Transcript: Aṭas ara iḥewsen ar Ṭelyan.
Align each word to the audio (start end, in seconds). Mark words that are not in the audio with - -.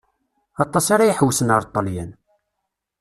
Aṭas 0.63 0.85
ara 0.93 1.09
iḥewsen 1.11 1.53
ar 1.55 1.63
Ṭelyan. 1.73 2.11